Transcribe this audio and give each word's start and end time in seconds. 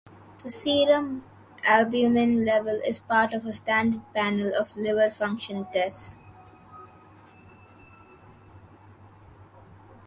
The 0.41 0.49
serum 0.49 1.23
albumin 1.63 2.43
level 2.43 2.81
is 2.83 2.99
part 2.99 3.33
of 3.35 3.45
a 3.45 3.51
standard 3.53 4.01
panel 4.15 4.51
of 4.55 4.75
liver 4.75 5.11
function 5.11 5.67
tests. 5.71 6.17